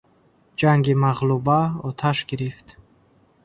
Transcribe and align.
Ҷанги 0.63 0.95
мағлуба 1.03 1.59
оташ 1.91 2.17
гирифт. 2.33 2.67